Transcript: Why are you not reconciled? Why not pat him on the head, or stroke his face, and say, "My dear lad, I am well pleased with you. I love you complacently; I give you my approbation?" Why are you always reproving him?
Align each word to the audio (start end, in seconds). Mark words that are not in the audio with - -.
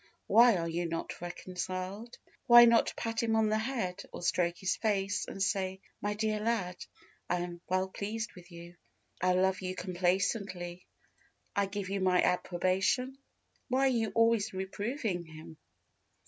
Why 0.25 0.55
are 0.57 0.67
you 0.67 0.87
not 0.89 1.21
reconciled? 1.21 2.17
Why 2.47 2.65
not 2.65 2.91
pat 2.97 3.21
him 3.21 3.35
on 3.35 3.49
the 3.49 3.59
head, 3.59 4.01
or 4.11 4.23
stroke 4.23 4.57
his 4.57 4.75
face, 4.75 5.27
and 5.27 5.43
say, 5.43 5.79
"My 6.01 6.15
dear 6.15 6.39
lad, 6.39 6.83
I 7.29 7.41
am 7.41 7.61
well 7.69 7.87
pleased 7.87 8.33
with 8.33 8.51
you. 8.51 8.77
I 9.21 9.33
love 9.33 9.61
you 9.61 9.75
complacently; 9.75 10.87
I 11.55 11.67
give 11.67 11.89
you 11.89 11.99
my 11.99 12.19
approbation?" 12.19 13.19
Why 13.67 13.81
are 13.85 13.89
you 13.89 14.09
always 14.15 14.53
reproving 14.55 15.25
him? 15.27 15.57